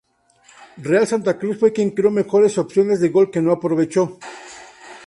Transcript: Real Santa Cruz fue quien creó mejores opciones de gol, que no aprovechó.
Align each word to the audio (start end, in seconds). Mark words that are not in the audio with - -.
Real 0.81 1.05
Santa 1.05 1.37
Cruz 1.37 1.59
fue 1.59 1.71
quien 1.71 1.91
creó 1.91 2.09
mejores 2.09 2.57
opciones 2.57 2.99
de 3.01 3.09
gol, 3.09 3.29
que 3.29 3.39
no 3.39 3.51
aprovechó. 3.51 4.17